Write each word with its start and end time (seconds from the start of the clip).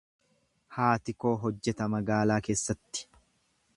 Haati 0.77 1.15
koo 1.25 1.33
hojjeta 1.43 1.89
mana 1.97 2.39
keessatti. 2.49 3.09